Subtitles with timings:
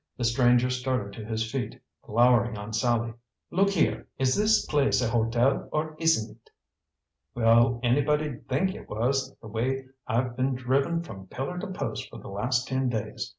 [0.17, 3.13] The stranger started to his feet, glowering on Sallie.
[3.51, 4.07] "Look here!
[4.17, 6.49] Is this place a hotel, or isn't it?"
[7.35, 12.17] "Well, anybody'd think it was, the way I've been driven from pillar to post for
[12.17, 13.29] the last ten days!